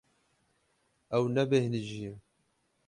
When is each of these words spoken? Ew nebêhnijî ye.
Ew 1.17 1.23
nebêhnijî 1.35 1.97
ye. 2.05 2.13